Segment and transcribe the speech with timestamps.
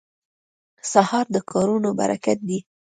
[0.91, 2.59] سهار د کارونو برکت دی.